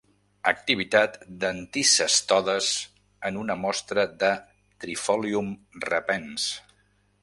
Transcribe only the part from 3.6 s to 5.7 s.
mostra de trifolium